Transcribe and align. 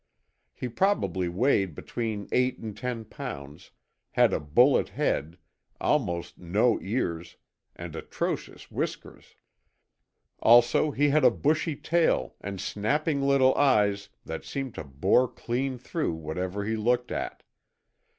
He 0.55 0.67
probably 0.67 1.29
weighed 1.29 1.75
between 1.75 2.27
eight 2.31 2.57
and 2.57 2.75
ten 2.75 3.05
pounds, 3.05 3.69
had 4.13 4.33
a 4.33 4.39
bullet 4.39 4.89
head, 4.89 5.37
almost 5.79 6.39
no 6.39 6.81
ears, 6.81 7.37
and 7.75 7.95
atrocious 7.95 8.71
whiskers. 8.71 9.35
Also 10.39 10.89
he 10.89 11.09
had 11.09 11.23
a 11.23 11.29
bushy 11.29 11.75
tail 11.75 12.33
and 12.43 12.59
snapping 12.59 13.21
little 13.21 13.53
eyes 13.53 14.09
that 14.25 14.43
seemed 14.43 14.73
to 14.73 14.83
bore 14.83 15.27
clean 15.27 15.77
through 15.77 16.13
whatever 16.13 16.63
he 16.65 16.75
looked 16.75 17.11
at. 17.11 17.43